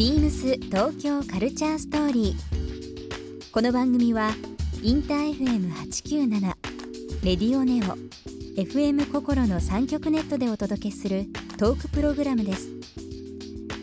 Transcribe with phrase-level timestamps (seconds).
[0.00, 3.50] ビームス東京カルチャーストーリー。
[3.52, 4.30] この番組は
[4.82, 6.40] インター FM897
[7.22, 7.98] レディオネオ
[8.58, 11.26] FM 心の三極ネットでお届けする
[11.58, 12.70] トークプログラムです。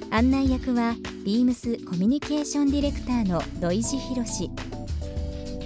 [0.09, 4.49] 案内役はビームスコミュニケーションディレクターの土井博志。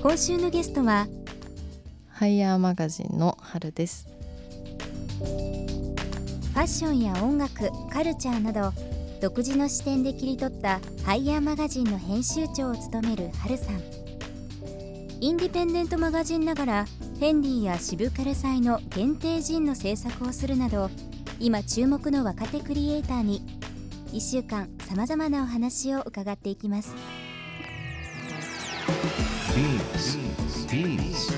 [0.04, 1.08] 今週のゲストは
[2.10, 4.06] ハイヤーマガジンの春です。
[5.18, 8.74] ファッションや音楽カルチャーなど
[9.22, 13.80] 独自の視点で切り取ったハイヤーマガジンの編集長を務めるハルさん
[15.22, 20.90] インディペンデントマガジンながらフェンディやシブカル祭の限定ジンの制作をするなど
[21.40, 23.44] 今注目の若手クリエイターに
[24.12, 26.96] 1週間さまざまなお話を伺っていきます
[29.54, 30.18] Beams.
[30.68, 31.30] Beams.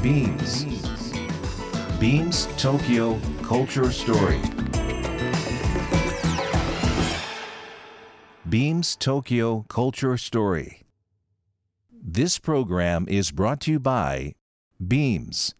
[0.00, 0.66] Beams.
[1.98, 4.55] Beams Tokyo Culture Story.
[8.56, 10.86] Beams Tokyo Culture Story.
[11.92, 14.32] This program is brought to you by
[14.80, 15.54] Beams.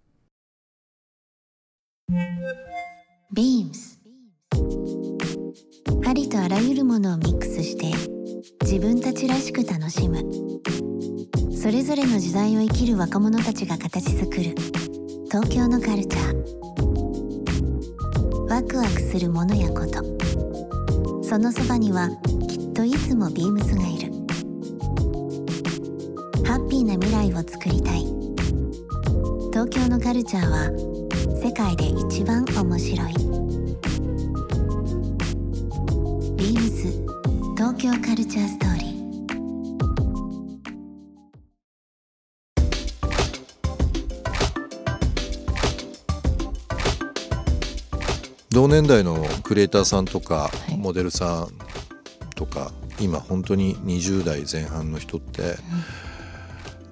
[3.35, 3.99] Beams
[6.09, 7.93] ありとあらゆるものをミックスして
[8.63, 10.23] 自分たちらしく楽しむ
[11.55, 14.55] それぞれの時代を生きる若者たちが形作る
[15.27, 16.35] 東京のカルチャー
[18.49, 20.03] ワクワクするものやこと
[21.23, 22.09] そのそばには
[22.77, 24.13] といつもビームスがいる。
[26.45, 28.05] ハッピーな未来をつくりたい。
[29.51, 30.71] 東京のカルチャーは
[31.43, 33.15] 世界で一番面白い。
[36.37, 36.93] ビームス
[37.57, 38.97] 東京カルチャーストーリー。
[48.51, 50.77] 同年代のクリエイターさんとか、い。
[50.77, 51.76] モデルさん
[52.37, 52.71] とか
[53.01, 55.57] 今本当に20代前半の人って、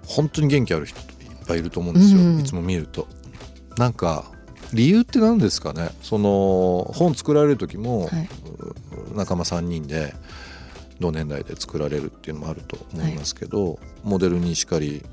[0.04, 1.06] 本当に元気ある人いっ
[1.46, 2.40] ぱいいると思うんですよ、うん。
[2.40, 3.06] いつも見ると。
[3.76, 4.32] なんか
[4.72, 5.90] 理由って何ですかね？
[6.02, 8.28] その本作られる時も、はい。
[9.14, 10.14] 仲間3人で
[10.98, 15.04] 同年代で作られるっていうのもあると思いますけど、モデルにしかり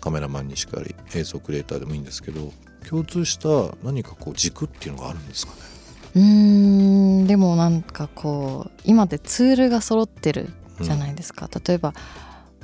[0.00, 2.52] カメラマンにしかり映像クリエイターでもいいんですけど
[2.88, 3.48] 共通した
[3.84, 5.58] 何かこう軸っていうのがあるんですかね？
[6.16, 6.99] うーん
[7.30, 10.48] でもなんかこう今ってツールが揃ってる
[10.80, 11.94] じゃないですか、例えば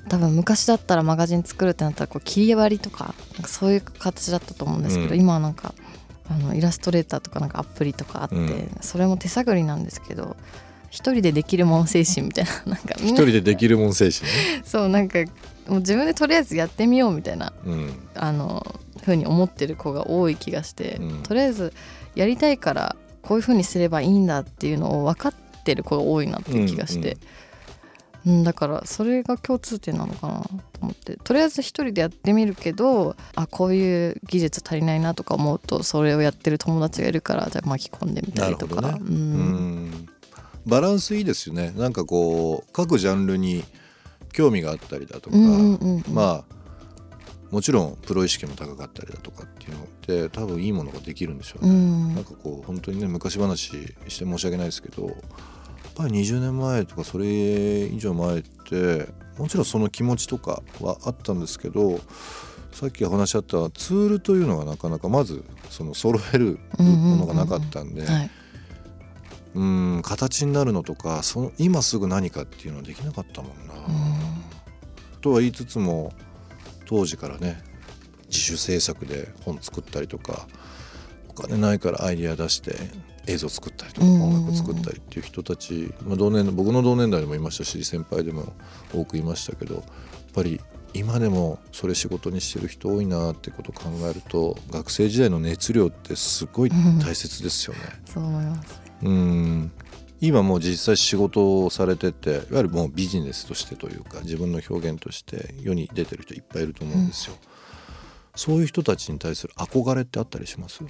[0.08, 5.20] 多分昔だったらマガジン作るってなったらこう切り割りとかなんかそういう形だったと思うんですけど、うん。
[5.20, 5.72] 今はなんか
[6.28, 8.70] あのイラストレーターとかなんかアプリとかあって、うん。
[8.80, 10.36] それも手探りなんですけど
[10.90, 14.62] 一人でできるもん精神みたいな なんかみ一人でできるもん精神ね。
[14.66, 15.20] そうなんか
[15.68, 17.92] もう自分でとりあえずやってみようみたいなうん。
[18.16, 18.66] あの
[19.04, 21.22] ふうに思ってる子が多い気がして、うん。
[21.22, 21.72] とりあえず
[22.16, 31.16] やりたいからこういうふうにすればいいんだっていうのを分かってる子が多いなっていう気がして、うんだからそれが共通点なのかなと思って。
[31.22, 38.98] とりあえず一人でやってみるけどあこういう技術足りないなとか思うとそれをやってる友達がいるからじゃあ巻き込んでみたりとか、ね。
[39.00, 39.08] うん。
[39.08, 40.08] うん。
[40.66, 41.72] バランスいいですよね。
[41.76, 43.62] なんかこう各ジャンルに
[44.32, 46.04] 興味があったりだとか、うんうんうんうん。
[46.12, 46.56] まあ
[47.50, 52.14] もちろんプロ意識も高かったりだとかっていうのって多分いいものができるんでしょううね、ん。
[52.14, 53.60] なんかこう本当にね昔話
[54.08, 55.14] して申し訳ないですけどやっ
[55.94, 57.26] ぱり20年前とかそれ
[57.86, 59.08] 以上前って
[59.38, 62.00] もちろんその気持ちとかはあったんですけど
[62.72, 68.30] さっきお話しあったツールというのがなかなかまずその揃えるものがなかったんで、はい。
[69.54, 73.72] うん形になるのとかその今すぐ何かっていうのはできなかったもんな。
[75.22, 76.12] とは言いつつも
[76.86, 77.62] 当時からね
[78.28, 80.46] 自主制作で本作ったりとか
[81.28, 82.74] お金ないからアイディア出して
[83.26, 84.28] 映像作ったりとかうんうんうん。
[84.30, 88.52] うん音楽作ったりっていう人たち、まあ、同年僕の同年代でもいましたし先輩でも
[88.94, 89.84] 多くいましたけどやっ
[90.34, 90.60] ぱり
[90.94, 97.80] 今でもそれ仕事にしてる人多いなってことを考えると学生時代の熱量ってすごい大切ですよね。
[98.06, 98.80] そう思います。
[99.02, 99.72] うん
[100.20, 107.36] 今もう実際仕事をされてていわゆるもうビジネスとしてというか自分の表現として世に出てる人いっぱいいると思うんですよ、
[108.34, 110.82] そういう人たちに対する憧れってあったりします？
[110.82, 110.86] う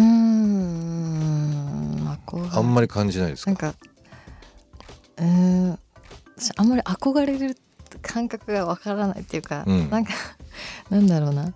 [0.00, 2.48] ーん憧れ。
[2.50, 3.50] あんまり感じないですか？
[3.50, 3.74] なんか
[5.16, 5.78] うーん
[6.36, 7.56] 私あんまり憧れる
[8.00, 9.90] 感覚がわからないっていうか、うん。
[9.90, 10.12] なんか
[10.88, 11.52] なんだろうな。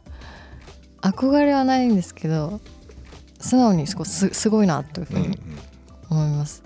[1.03, 2.61] 憧れはないんですけど
[3.41, 5.31] 素直にすごすすごいなというふううんうん。
[5.31, 5.39] に
[6.13, 6.63] 思います、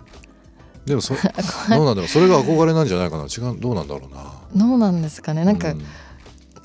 [0.86, 1.14] でもそ
[1.68, 2.08] どうなんだろう。
[2.08, 3.24] それが憧れなんじゃないかな。
[3.24, 4.24] 違うどうなんだろうな。
[4.54, 5.44] どうなんですかね。
[5.44, 5.76] なんか、う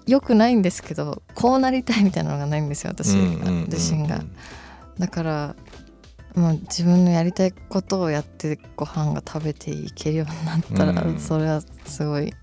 [0.08, 4.24] よくないんですけどこうなりたいみたいなのがないんですよ私、うんうんうんうん自身が。
[5.00, 5.56] だから
[6.34, 11.20] まあ、自分のやりたいことをやってご飯が食べていけるようになったら、うん。
[11.20, 12.34] それはすごい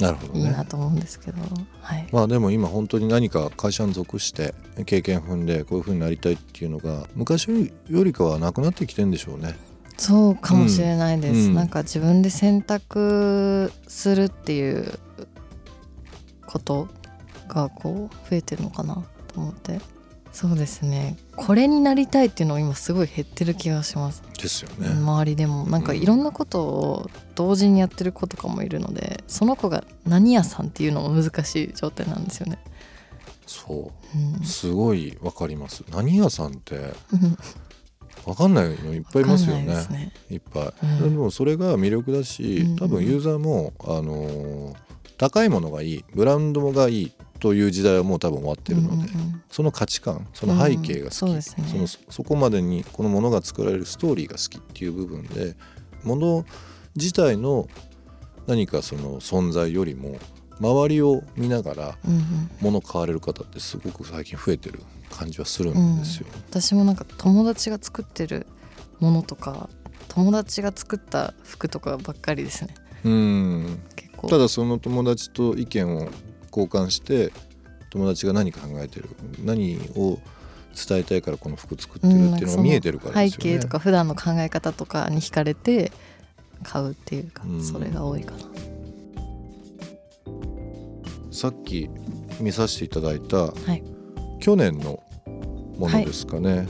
[0.00, 0.40] なるほどね。
[0.40, 1.38] いいなと思うんですけど、
[1.82, 4.54] はい、まあでも今本当に何か会社に属して
[4.86, 7.48] 経験踏んでこういう風になりたいっていうのが昔
[7.88, 9.54] よりかはなくなってきてんでしょうね。
[9.96, 14.98] そうかもしれないです、うんなんか自分で選択するっていう
[16.46, 16.88] こと
[17.48, 19.80] がこう増えてるのかなと思って。
[20.34, 21.16] そうですね。
[21.36, 24.20] これになりたいっていうのは今すごい減ってる気がします。
[24.36, 24.88] ですよね。
[24.88, 25.64] 周りでも。
[25.66, 32.58] なんかいろんなことを同時にやってる子とかもいるのでその子が何屋さんっていうのも難しい状態なんですよね。
[33.46, 34.18] そう。
[34.18, 34.42] ん。
[34.42, 35.84] うすごいわかります。
[35.92, 36.92] 何屋さんって
[38.26, 39.66] うんわかんないのいっぱいいますよね。
[39.90, 40.12] ね。
[40.30, 40.72] いっぱい。
[40.82, 41.10] うん。
[41.10, 44.74] でもそれが魅力だし多分ユーザーもあのー
[45.16, 49.42] 高いものがいいブランドがいいという時代はもう多分終わってるので、うんうんうん。
[49.48, 55.54] その価値観その背景が好き、うんそねそのそこまでにこのものが作られるストーリーが好きっていう部分で
[56.02, 56.44] もの
[56.96, 57.68] 自体の
[58.46, 60.16] 何かその存在よりも
[60.60, 62.50] 周りを見ながらうんうん。
[62.60, 64.80] 物買われる方ってすごく最近増えてる
[65.10, 66.26] 感じはするんですよ。
[66.50, 68.46] 私もなんか友達が作ってる
[69.00, 69.68] ものとか
[70.08, 72.74] 友達が作った服とかばっかりですね。
[73.04, 73.82] うん。
[73.96, 74.28] 結構。
[74.28, 76.08] ただその友達と意見を
[76.48, 77.32] 交換して
[77.90, 79.08] 友達が何考えてる
[79.44, 80.18] 何を
[80.88, 83.50] 伝えたいからこの服作ってるっていうのが見えてるからですよね。
[83.52, 85.92] 背景とか普段の考え方とかに惹かれて
[86.62, 87.64] 買うっていうか、うん。
[87.64, 88.73] それが多いかな
[91.34, 91.90] さっき
[92.40, 93.82] 見させていただいた、い。
[94.40, 95.02] 去年の
[95.78, 96.66] ものですかね。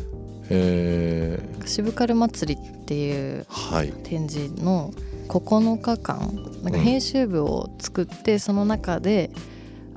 [0.49, 3.93] えー渋カル祭りっていうはい。
[4.05, 4.91] 展示の
[5.29, 6.19] 9日間
[6.63, 9.31] なんかうん編集部を作ってその中で、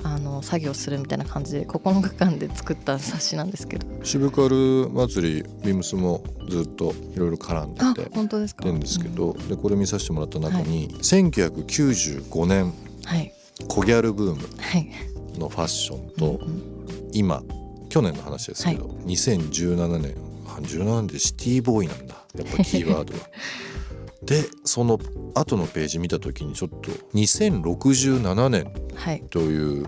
[0.03, 3.87] あの作業するみたいな感じで9日間で作った冊子なんですけど。
[4.03, 8.65] 渋カル祭りビームスもずっといろいろ絡んあでて本当ですか？
[8.65, 12.73] るんですけど、でこれ見させてもらった中に、1995年うん
[13.05, 13.33] はい
[13.67, 14.89] コギャルブームはい。
[15.37, 16.77] のファッションと、うん
[17.13, 17.41] 今
[17.89, 20.15] 去年の話ですけど、2017年
[20.45, 22.15] あ17年でシティボーイなんだ。
[22.35, 23.13] やっぱキーワード。
[23.17, 23.29] は。
[24.23, 24.99] でその
[25.33, 29.23] 後のページ見た時にちょっと2067年はい。
[29.29, 29.85] という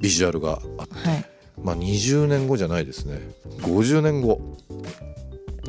[0.00, 1.24] ビジュアルがあってはい。
[1.62, 3.20] まあ20年後じゃないですね。
[3.62, 4.40] 50年後。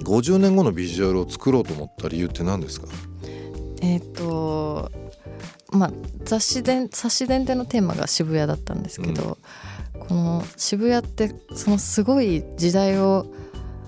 [0.03, 2.87] 50年後のビジュアルを作ろうと思った理由って何ですか？
[3.81, 4.91] えっ、と
[5.71, 5.91] まあ
[6.23, 9.37] 雑誌で冊子伝でのテーマが渋谷だったんですけど、
[9.99, 13.25] この渋谷ってそのすごい時代を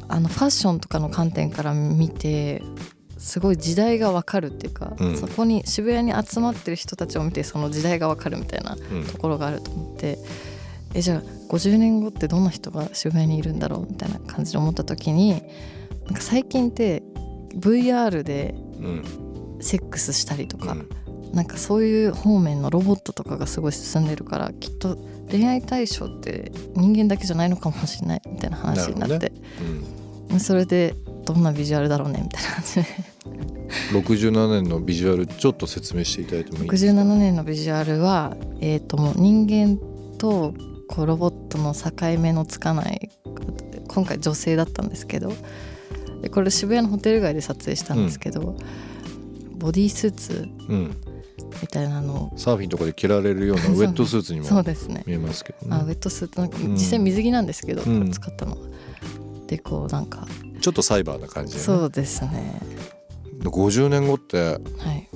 [0.08, 2.62] あのファッションとかの観点から見て
[3.18, 5.18] すごい時代がわかるっていうか、うん。
[5.18, 9.06] そこに渋谷に集まってる人たちを見てその時代がわかるみたいなうん。
[9.06, 10.20] ところがあると思って
[10.94, 15.42] えじゃあ50年後ってどんな人が渋谷にいるんだろうみたいな感じで思った時に
[16.06, 17.02] なんか最近って
[17.56, 19.04] VR でうん。
[19.62, 20.90] セックスしたりとか、うん
[21.34, 24.98] なんかそういう方面のロボットとかがすごい進んでるからきっと
[25.32, 29.32] 恋愛対象って人間だけじゃないのかもしれないみたいな話になって
[30.32, 30.40] うん。
[30.40, 30.96] それで
[31.26, 32.86] どんなビジュアルだろうねみたいな感じで
[33.92, 39.80] 67年のビジュアルちょっと説明していただいてもいいですか？67年のビジュアルは、えー、ともう人間
[40.18, 40.54] と
[40.88, 43.10] こうロボットの境目のつかない
[43.88, 45.34] 今回女性だったんですけど
[46.22, 48.56] でこれ渋谷のホテル街で撮影したんですけど、
[49.58, 50.96] ボディースーツうん、
[51.62, 52.32] みたいなの。
[52.34, 55.04] をサーフィンとかで着られるような ウェットスーツにもそうですね。
[55.06, 55.76] 見えますけどね。
[55.76, 56.74] あウェットスーツなんかうん。
[56.74, 58.12] 実際水着なんですけど、うん。
[58.12, 58.58] 使ったのは。
[59.48, 60.28] でこうなんか、
[60.62, 62.62] ちょっとサイバーな感じで、ね、そうですね。
[63.42, 64.58] 50年後っては
[64.94, 65.10] い。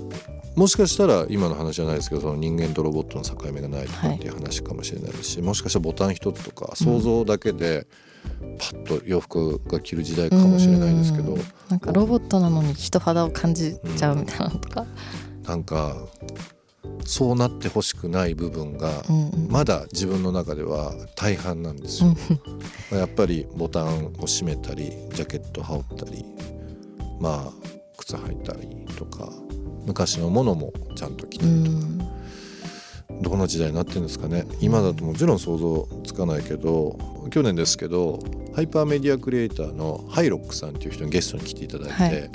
[0.55, 7.85] もしかしたら今の話じゃないですけどその人間とロボットの境目がないとかっていう話かもしれないですし、もしかしたらボタン一つとか想像だけで
[8.57, 11.41] パッと洋服が着る時代かもしれないですけど、うん。
[11.69, 14.87] なんかロボットなのに人肌を感じちゃうみたいなのとか、
[15.47, 15.95] なんか
[17.05, 19.03] そうなってほしくない部分が
[19.49, 22.15] まだ自分の中では大半なんですよ。
[22.91, 26.25] やっぱりボタンを閉めたりジャケット羽織ったり
[27.19, 27.51] まあ
[27.97, 29.29] 靴履いたりとか
[29.85, 33.21] 昔のものもちゃんと着たうりとか、ん。
[33.21, 34.45] どんな時代になってるんですかね。
[34.59, 36.99] 今だともちろん想像つかないけど
[37.31, 38.19] 去年ですけど
[38.53, 42.31] ハイパーメディアクリエイターのハイロックさんっていう人にゲストに来ていただいて、はい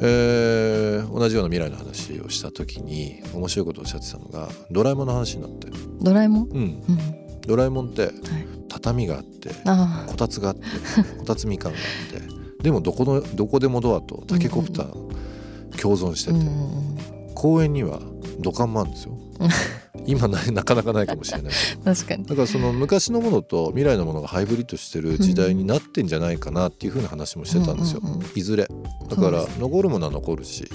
[0.00, 5.68] えー同じような未来の話をした時に面白いことをおっしゃってたのがドラえもんの話になって、
[6.00, 7.40] ドラえもん、うん、うん。
[7.42, 8.12] ドラえもんってはい、
[8.68, 10.62] 畳があってあこたつがあって
[11.18, 11.80] こたつみかんがあ
[12.16, 12.20] っ
[12.56, 14.92] てでもどこのどこでもドアとタケコプター
[15.80, 17.34] 共存してあ、うて、んうん。
[17.34, 18.00] 公園には
[18.40, 19.18] 土管もあるんですよ。
[20.06, 21.52] 今ななかなかないかもしれない。
[21.84, 22.24] 確かに。
[22.24, 28.68] だからその昔のものと未来のものがハイブリッドしてる時代になってんじゃないかなっていうふうな話もしてたんですよ、うんうんうんいずれ。
[29.08, 30.68] だから残るものは残るし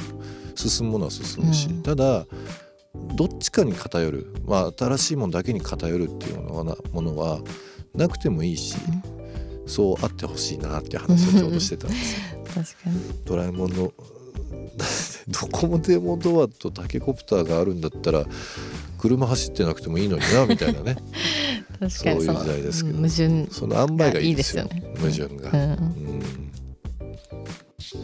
[0.56, 1.82] 進むものは進むし、うん。
[1.82, 2.26] ただ
[3.16, 7.40] どっちかに偏る、まあ、新しいものだけに偏るっていうのはなものは
[7.96, 8.76] なくてもいいし、
[9.66, 12.40] そうあってほしいなって話をちょうどしてたんですよ。
[12.54, 13.00] 確かに。
[13.26, 13.92] ドラえもんの
[15.28, 18.26] どこもでもドアとタケコプターがあるんだったら
[18.98, 20.98] 車走ってなくてもいいのになみたいなね。
[21.80, 22.98] 確かにそういう時代ですけど。
[22.98, 24.64] うん矛盾その塩梅がいいですよ。
[24.64, 24.70] いい
[25.04, 25.38] ですよね。
[25.38, 25.64] 矛盾が。
[25.64, 25.72] うん。
[25.72, 26.24] うん。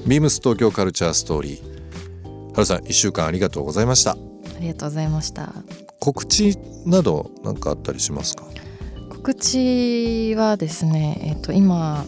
[0.05, 2.53] ビームス東京カルチャーストーリー。
[2.53, 4.11] 春さん1週間ありがとうございました。
[4.11, 4.17] あ
[4.59, 5.53] りがとうございました。
[5.99, 8.45] 告知など何かあったりしますか？
[9.09, 12.05] 告知はですね、えっと今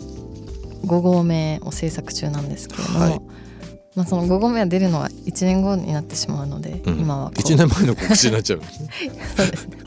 [0.86, 3.22] 5号目を制作中なんですけれども、はい
[3.96, 7.00] まあ、その5号目は出るのは1年後になってしまうので、うん。
[7.00, 7.42] 今はこう。
[7.42, 8.62] 1年前の告知になっちゃう。
[9.38, 9.78] そうですね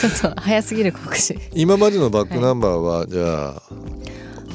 [0.00, 1.38] ちょっと早すぎる告知。
[1.54, 3.62] 今までのバックナンバーは、じゃあ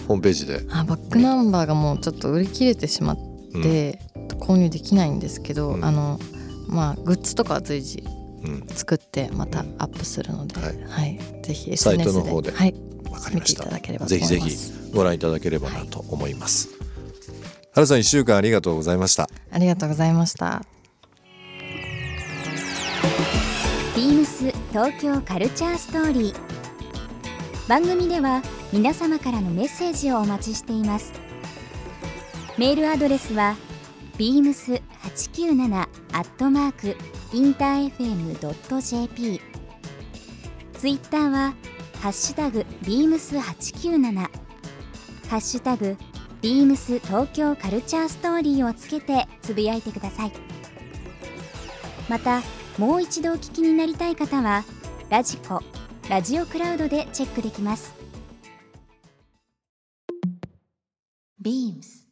[0.08, 3.18] ホームページで、あバックナンバーがもうちょっと売り切れてしまっ
[3.62, 4.00] て、
[4.40, 5.86] 購入できないんですけど、うん。
[5.86, 6.20] あの
[6.68, 8.04] まあグッズとかは随時
[8.44, 8.68] うん。
[8.74, 10.84] 作ってまたアップするので、はい。
[10.88, 11.20] はい。
[11.44, 12.76] ぜひサイ SNS でトの方ではい、
[13.12, 14.58] わかり見ていましたただければとぜひぜひ
[14.94, 16.70] ご覧いただければなと思います、
[17.74, 19.28] 春さん1週間ありがとうございました。
[19.52, 20.62] ありがとうございました。
[23.96, 27.68] ビームス東京カルチャーストーリー。
[27.68, 31.14] 番組では皆様からのメッセージをお待ちしています。
[32.60, 33.56] メールアドレスは
[34.20, 35.88] beams897 ア
[36.22, 36.96] ットマーク
[37.36, 39.42] インター FM.jp
[40.74, 41.56] ツイッターは
[42.00, 44.30] ハッシュタグ beams897 ハ
[45.38, 45.98] ッシュタグ
[46.44, 50.32] beams 東京カルチャーストーリーをつけてつぶやいてください。
[52.10, 52.42] また
[52.78, 54.66] もう一度お聞きになりたい方は
[55.10, 55.62] ラジコ
[56.10, 57.96] ラジオクラウドでチェックできます。
[61.40, 62.10] ビームス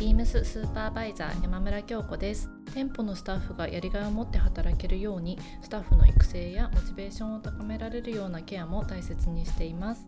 [0.00, 2.50] ビームススーパーバイザー山村京子です。
[2.74, 10.06] 店舗のスタッフがやりがいを持って働けるようにスタッフの育成やモチベーションを高められるようなケアも大切にしています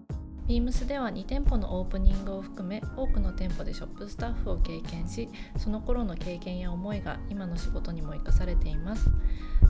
[0.50, 9.08] ビームスでは2店舗のオープニングを含め多くの店舗でショップスタッフを経験しその頃の経験や思いが今の仕事にも生かされています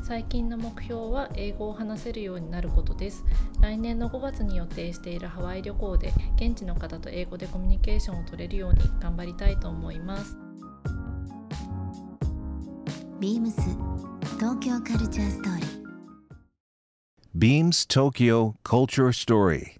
[0.02, 3.26] 最近の目標は英語を話せるようになることです
[3.60, 10.38] 来年の5月に予定しているハワイ旅行で現地の方と英語でコミュニケーションを取れるように頑張りたいと思います
[13.20, 13.60] ビームス
[14.38, 15.80] 東京カルチャーストーリー
[17.36, 19.79] Beams Tokyo Culture Story.